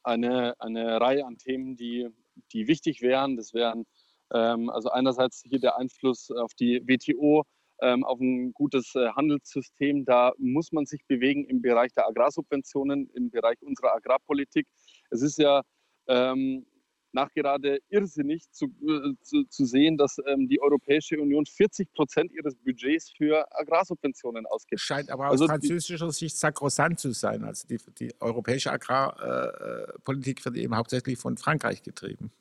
[0.04, 2.08] eine, eine Reihe an Themen, die,
[2.54, 3.36] die wichtig wären.
[3.36, 3.86] Das wären
[4.30, 7.44] also einerseits hier der Einfluss auf die WTO,
[7.82, 10.06] ähm, auf ein gutes äh, Handelssystem.
[10.06, 14.68] Da muss man sich bewegen im Bereich der Agrarsubventionen, im Bereich unserer Agrarpolitik.
[15.10, 15.62] Es ist ja
[16.08, 16.66] ähm,
[17.12, 22.56] nachgerade irrsinnig zu, äh, zu, zu sehen, dass ähm, die Europäische Union 40 Prozent ihres
[22.56, 24.82] Budgets für Agrarsubventionen ausgibt.
[24.82, 27.44] Scheint aber aus also französischer Sicht sakrosant zu sein.
[27.44, 32.32] Also die, die europäische Agrarpolitik äh, wird eben hauptsächlich von Frankreich getrieben.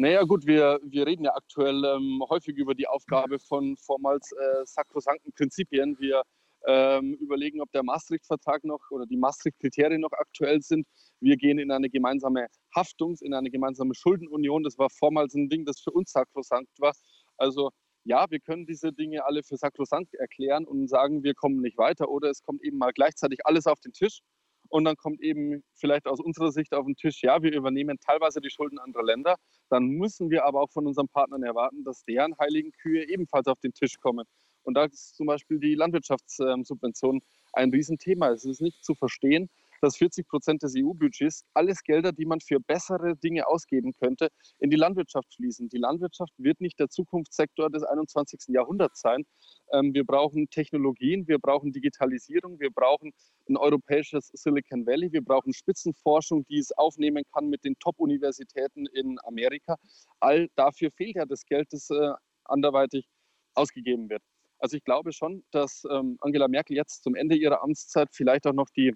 [0.00, 4.64] Naja gut, wir, wir reden ja aktuell ähm, häufig über die Aufgabe von vormals äh,
[4.64, 5.96] sakrosanten Prinzipien.
[5.98, 6.22] Wir
[6.68, 10.86] ähm, überlegen, ob der Maastricht-Vertrag noch oder die Maastricht-Kriterien noch aktuell sind.
[11.18, 14.62] Wir gehen in eine gemeinsame Haftungs-, in eine gemeinsame Schuldenunion.
[14.62, 16.92] Das war vormals ein Ding, das für uns sakrosankt war.
[17.36, 17.70] Also
[18.04, 22.08] ja, wir können diese Dinge alle für sakrosankt erklären und sagen, wir kommen nicht weiter
[22.08, 24.20] oder es kommt eben mal gleichzeitig alles auf den Tisch
[24.68, 28.40] und dann kommt eben vielleicht aus unserer Sicht auf den Tisch, ja, wir übernehmen teilweise
[28.40, 29.36] die Schulden anderer Länder.
[29.70, 33.58] Dann müssen wir aber auch von unseren Partnern erwarten, dass deren heiligen Kühe ebenfalls auf
[33.60, 34.26] den Tisch kommen.
[34.62, 37.22] Und da ist zum Beispiel die Landwirtschaftssubvention
[37.54, 38.30] ein Riesenthema.
[38.30, 39.48] Es ist nicht zu verstehen,
[39.80, 44.70] dass 40 Prozent des EU-Budgets alles Gelder, die man für bessere Dinge ausgeben könnte, in
[44.70, 45.68] die Landwirtschaft fließen.
[45.68, 48.40] Die Landwirtschaft wird nicht der Zukunftssektor des 21.
[48.48, 49.24] Jahrhunderts sein.
[49.72, 53.12] Ähm, wir brauchen Technologien, wir brauchen Digitalisierung, wir brauchen
[53.48, 59.18] ein europäisches Silicon Valley, wir brauchen Spitzenforschung, die es aufnehmen kann mit den Top-Universitäten in
[59.24, 59.76] Amerika.
[60.20, 62.12] All dafür fehlt ja das Geld, das äh,
[62.44, 63.06] anderweitig
[63.54, 64.22] ausgegeben wird.
[64.60, 68.52] Also ich glaube schon, dass ähm, Angela Merkel jetzt zum Ende ihrer Amtszeit vielleicht auch
[68.52, 68.92] noch die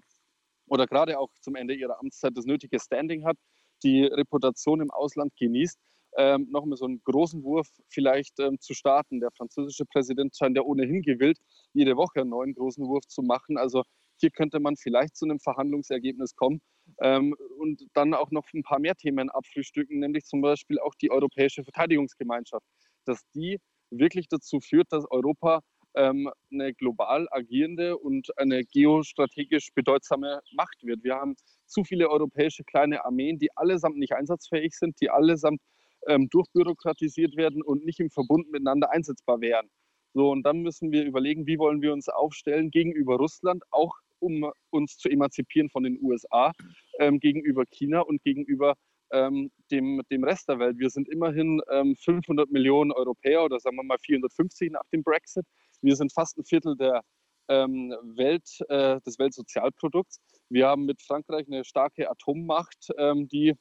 [0.73, 3.37] oder gerade auch zum Ende ihrer Amtszeit das nötige Standing hat,
[3.83, 5.77] die Reputation im Ausland genießt,
[6.17, 9.19] ähm, nochmal so einen großen Wurf vielleicht ähm, zu starten.
[9.19, 11.37] Der französische Präsident scheint ja ohnehin gewillt,
[11.73, 13.57] jede Woche einen neuen großen Wurf zu machen.
[13.57, 13.83] Also
[14.19, 16.59] hier könnte man vielleicht zu einem Verhandlungsergebnis kommen
[17.01, 21.11] ähm, und dann auch noch ein paar mehr Themen abfrühstücken, nämlich zum Beispiel auch die
[21.11, 22.65] Europäische Verteidigungsgemeinschaft,
[23.05, 23.59] dass die
[23.91, 25.61] wirklich dazu führt, dass Europa
[25.95, 31.03] eine global agierende und eine geostrategisch bedeutsame Macht wird.
[31.03, 31.35] Wir haben
[31.67, 35.61] zu viele europäische kleine Armeen, die allesamt nicht einsatzfähig sind, die allesamt
[36.07, 39.69] ähm, durchbürokratisiert werden und nicht im Verbund miteinander einsetzbar wären.
[40.13, 44.51] So, und dann müssen wir überlegen, wie wollen wir uns aufstellen gegenüber Russland, auch um
[44.69, 46.53] uns zu emanzipieren von den USA,
[46.99, 48.75] ähm, gegenüber China und gegenüber
[49.11, 50.77] ähm, dem, dem Rest der Welt.
[50.77, 55.45] Wir sind immerhin ähm, 500 Millionen Europäer oder sagen wir mal 450 nach dem Brexit.
[55.83, 57.01] Wir sind fast ein Viertel der
[57.49, 60.19] ähm, Welt, äh, des Weltsozialprodukts.
[60.49, 63.53] Wir haben mit Frankreich eine starke Atommacht, ähm, die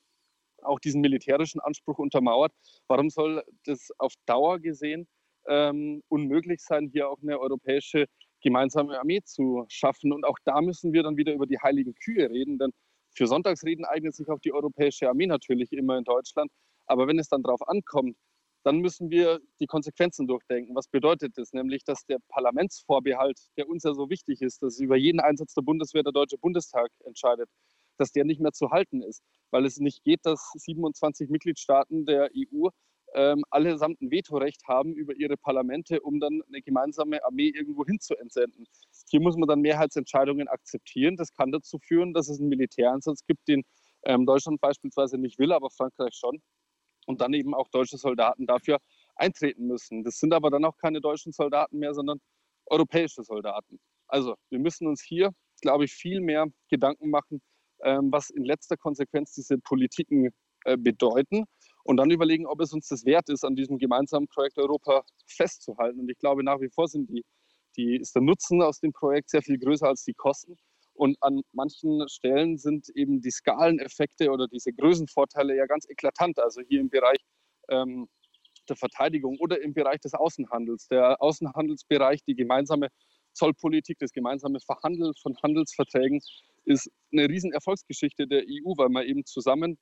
[0.62, 2.52] auch diesen militärischen Anspruch untermauert.
[2.86, 5.08] Warum soll das auf Dauer gesehen
[5.48, 8.06] ähm, unmöglich sein, hier auch eine europäische
[8.40, 10.12] gemeinsame Armee zu schaffen?
[10.12, 12.70] Und auch da müssen wir dann wieder über die heiligen Kühe reden, denn
[13.16, 16.52] für Sonntagsreden eignet sich auch die europäische Armee natürlich immer in Deutschland.
[16.86, 18.16] Aber wenn es dann darauf ankommt,
[18.64, 20.74] dann müssen wir die Konsequenzen durchdenken.
[20.74, 21.52] Was bedeutet das?
[21.52, 25.62] Nämlich, dass der Parlamentsvorbehalt, der uns ja so wichtig ist, dass über jeden Einsatz der
[25.62, 27.48] Bundeswehr der Deutsche Bundestag entscheidet,
[27.98, 32.30] dass der nicht mehr zu halten ist, weil es nicht geht, dass 27 Mitgliedstaaten der
[32.36, 32.68] EU
[33.14, 38.00] ähm, allesamt ein Vetorecht haben über ihre Parlamente, um dann eine gemeinsame Armee irgendwo hin
[38.00, 38.64] zu entsenden.
[39.10, 41.16] Hier muss man dann Mehrheitsentscheidungen akzeptieren.
[41.16, 43.64] Das kann dazu führen, dass es einen Militäreinsatz gibt, den
[44.04, 46.40] ähm, Deutschland beispielsweise nicht will, aber Frankreich schon
[47.06, 48.78] und dann eben auch deutsche Soldaten dafür
[49.16, 50.04] eintreten müssen.
[50.04, 52.20] Das sind aber dann auch keine deutschen Soldaten mehr, sondern
[52.66, 53.78] europäische Soldaten.
[54.08, 57.40] Also wir müssen uns hier, glaube ich, viel mehr Gedanken machen,
[57.82, 60.30] ähm, was in letzter Konsequenz diese Politiken
[60.64, 61.44] äh, bedeuten
[61.84, 66.00] und dann überlegen, ob es uns das wert ist, an diesem gemeinsamen Projekt Europa festzuhalten.
[66.00, 67.24] Und ich glaube, nach wie vor sind die,
[67.76, 70.56] die, ist der Nutzen aus dem Projekt sehr viel größer als die Kosten.
[70.94, 76.38] Und an manchen Stellen sind eben die Skaleneffekte oder diese Größenvorteile ja ganz eklatant.
[76.38, 77.18] Also hier im Bereich
[77.68, 78.08] ähm,
[78.68, 80.88] der Verteidigung oder im Bereich des Außenhandels.
[80.88, 82.88] Der Außenhandelsbereich, die gemeinsame
[83.32, 86.20] Zollpolitik, das gemeinsame Verhandeln von Handelsverträgen
[86.64, 89.78] ist eine Riesenerfolgsgeschichte der EU, weil man eben zusammen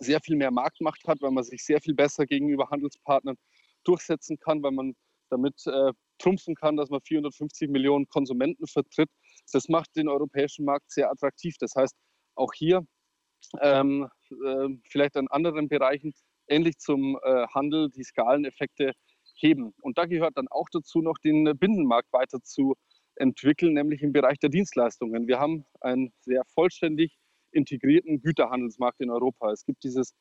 [0.00, 3.36] sehr viel mehr Marktmacht hat, weil man sich sehr viel besser gegenüber Handelspartnern
[3.84, 4.94] durchsetzen kann, weil man
[5.30, 9.10] damit äh, trumpfen kann, dass man 450 Millionen Konsumenten vertritt.
[9.52, 11.56] Das macht den europäischen Markt sehr attraktiv.
[11.58, 11.94] Das heißt,
[12.34, 12.86] auch hier
[13.60, 16.12] ähm, äh, vielleicht an anderen Bereichen
[16.48, 18.92] ähnlich zum äh, Handel die Skaleneffekte
[19.36, 19.74] heben.
[19.82, 22.74] Und da gehört dann auch dazu, noch den Binnenmarkt weiter zu
[23.16, 25.26] entwickeln, nämlich im Bereich der Dienstleistungen.
[25.26, 27.16] Wir haben einen sehr vollständig
[27.52, 29.52] integrierten Güterhandelsmarkt in Europa.
[29.52, 30.14] Es gibt dieses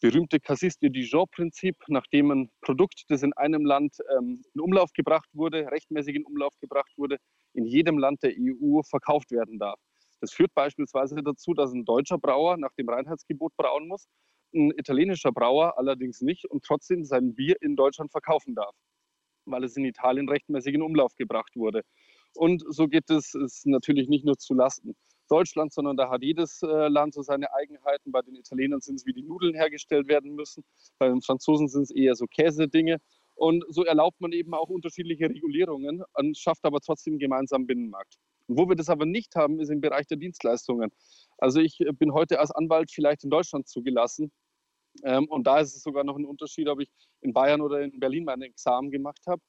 [0.00, 5.28] berühmte Cassis de Dijon-Prinzip, nachdem ein Produkt, das in einem Land ähm, in Umlauf gebracht
[5.32, 7.18] wurde, rechtmäßig in Umlauf gebracht wurde,
[7.54, 9.78] in jedem Land der EU verkauft werden darf.
[10.20, 14.06] Das führt beispielsweise dazu, dass ein deutscher Brauer nach dem Reinheitsgebot brauen muss,
[14.54, 18.74] ein italienischer Brauer allerdings nicht und trotzdem sein Bier in Deutschland verkaufen darf,
[19.44, 21.82] weil es in Italien rechtmäßig in Umlauf gebracht wurde.
[22.34, 24.94] Und so geht es, es natürlich nicht nur zu Lasten
[25.28, 28.12] Deutschlands, sondern da hat jedes Land so seine Eigenheiten.
[28.12, 30.64] Bei den Italienern sind es, wie die Nudeln hergestellt werden müssen.
[30.98, 33.00] Bei den Franzosen sind es eher so Käsedinge.
[33.34, 38.16] Und so erlaubt man eben auch unterschiedliche Regulierungen und schafft aber trotzdem einen gemeinsamen Binnenmarkt.
[38.46, 40.90] Und wo wir das aber nicht haben, ist im Bereich der Dienstleistungen.
[41.38, 44.30] Also ich bin heute als Anwalt vielleicht in Deutschland zugelassen.
[45.02, 46.88] Ähm, und da ist es sogar noch ein Unterschied, ob ich
[47.20, 49.42] in Bayern oder in Berlin mein Examen gemacht habe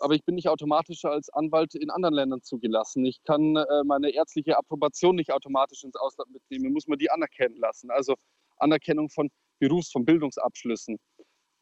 [0.00, 3.04] aber ich bin nicht automatisch als Anwalt in anderen Ländern zugelassen.
[3.04, 7.56] Ich kann äh, meine ärztliche Approbation nicht automatisch ins Ausland mitnehmen, muss man die anerkennen
[7.56, 7.90] lassen.
[7.90, 8.14] Also
[8.58, 10.98] Anerkennung von Berufs-, von Bildungsabschlüssen,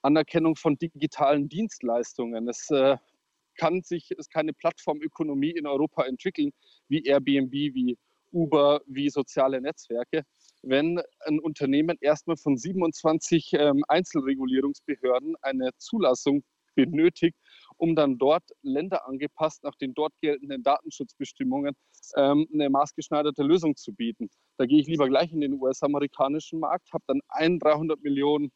[0.03, 2.49] Anerkennung von digitalen Dienstleistungen.
[2.49, 2.97] Es äh,
[3.57, 6.53] kann sich es keine Plattformökonomie in Europa entwickeln,
[6.89, 7.97] wie Airbnb, wie
[8.33, 10.23] Uber, wie soziale Netzwerke,
[10.63, 16.43] wenn ein Unternehmen erstmal von 27 ähm, Einzelregulierungsbehörden eine Zulassung
[16.75, 17.37] benötigt,
[17.77, 21.75] um dann dort länderangepasst nach den dort geltenden Datenschutzbestimmungen
[22.17, 24.29] ähm, eine maßgeschneiderte Lösung zu bieten.
[24.57, 28.51] Da gehe ich lieber gleich in den US-amerikanischen Markt, habe dann einen 300 Millionen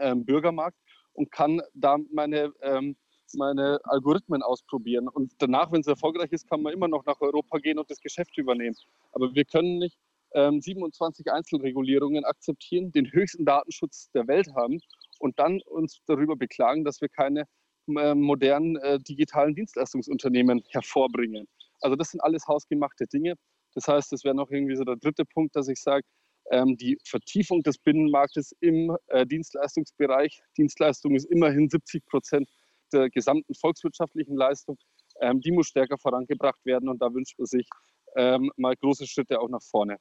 [0.00, 0.78] ähm, Bürgermarkt
[1.12, 2.96] und kann da meine, ähm,
[3.34, 5.08] meine Algorithmen ausprobieren.
[5.08, 8.00] Und danach, wenn es erfolgreich ist, kann man immer noch nach Europa gehen und das
[8.00, 8.76] Geschäft übernehmen.
[9.12, 9.98] Aber wir können nicht
[10.32, 14.80] 27 ähm, Einzelregulierungen akzeptieren, den höchsten Datenschutz der Welt haben
[15.18, 17.44] und dann uns darüber beklagen, dass wir keine
[17.86, 21.46] modernen äh, digitalen Dienstleistungsunternehmen hervorbringen.
[21.80, 23.34] Also das sind alles hausgemachte Dinge.
[23.74, 26.04] Das heißt, das wäre noch irgendwie so der dritte Punkt, dass ich sage,
[26.50, 30.40] ähm, die Vertiefung des Binnenmarktes im äh, Dienstleistungsbereich.
[30.56, 32.48] Dienstleistung ist immerhin 70 Prozent
[32.92, 34.78] der gesamten volkswirtschaftlichen Leistung.
[35.20, 37.68] Ähm, die muss stärker vorangebracht werden und da wünscht man sich
[38.16, 39.96] ähm, mal große Schritte auch nach vorne.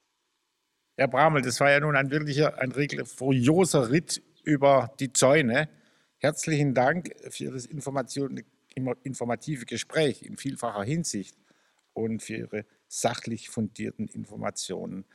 [0.98, 2.72] Herr Bramel, das war ja nun ein wirklicher, ein
[3.06, 5.68] furioser Ritt über die Zäune.
[6.18, 11.38] Herzlichen Dank für das informative Gespräch in vielfacher Hinsicht
[11.94, 15.06] und für Ihre sachlich fundierten Informationen.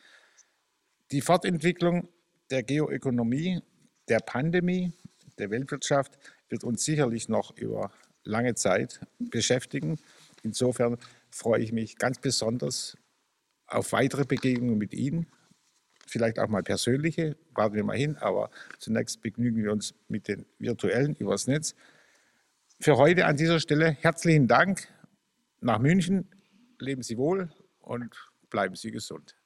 [1.11, 2.09] Die Fortentwicklung
[2.51, 3.61] der Geoökonomie,
[4.09, 4.93] der Pandemie,
[5.39, 7.93] der Weltwirtschaft wird uns sicherlich noch über
[8.25, 9.99] lange Zeit beschäftigen.
[10.43, 10.99] Insofern
[11.31, 12.97] freue ich mich ganz besonders
[13.67, 15.27] auf weitere Begegnungen mit Ihnen
[16.11, 20.45] vielleicht auch mal persönliche, warten wir mal hin, aber zunächst begnügen wir uns mit den
[20.59, 21.75] virtuellen übers Netz.
[22.81, 24.89] Für heute an dieser Stelle herzlichen Dank
[25.61, 26.29] nach München.
[26.79, 28.15] Leben Sie wohl und
[28.49, 29.37] bleiben Sie gesund.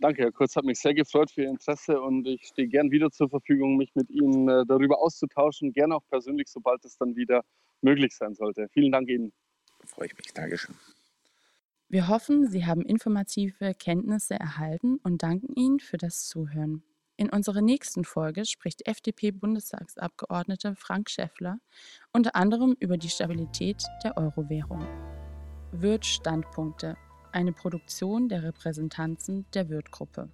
[0.00, 3.10] Danke, Herr Kurz, hat mich sehr gefreut für Ihr Interesse und ich stehe gern wieder
[3.12, 7.44] zur Verfügung, mich mit Ihnen äh, darüber auszutauschen, gerne auch persönlich, sobald es dann wieder
[7.82, 8.68] möglich sein sollte.
[8.72, 9.32] Vielen Dank Ihnen.
[9.86, 10.32] Freue ich mich.
[10.34, 10.74] Dankeschön.
[11.92, 16.82] Wir hoffen, Sie haben informative Kenntnisse erhalten und danken Ihnen für das Zuhören.
[17.18, 21.58] In unserer nächsten Folge spricht FDP-Bundestagsabgeordnete Frank Schäffler
[22.10, 24.86] unter anderem über die Stabilität der Euro-Währung.
[25.72, 26.96] Wirt Standpunkte,
[27.30, 30.30] eine Produktion der Repräsentanzen der Wirt-Gruppe.